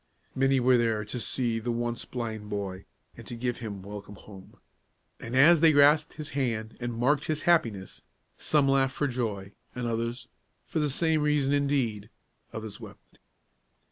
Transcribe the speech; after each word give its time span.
Many 0.33 0.59
were 0.59 0.79
there 0.79 1.05
to 1.05 1.19
see 1.19 1.59
the 1.59 1.71
once 1.71 2.05
blind 2.05 2.49
boy, 2.49 2.85
and 3.15 3.39
give 3.39 3.57
him 3.57 3.83
welcome 3.83 4.15
home. 4.15 4.57
And 5.19 5.35
as 5.35 5.61
they 5.61 5.71
grasped 5.71 6.13
his 6.13 6.31
hand, 6.31 6.75
and 6.79 6.95
marked 6.97 7.25
his 7.25 7.43
happiness, 7.43 8.01
some 8.35 8.67
laughed 8.67 8.95
for 8.95 9.05
joy, 9.07 9.51
and 9.75 9.85
others, 9.85 10.27
for 10.65 10.79
the 10.79 10.89
same 10.89 11.21
reason 11.21 11.53
indeed, 11.53 12.09
others 12.51 12.79
wept. 12.79 13.19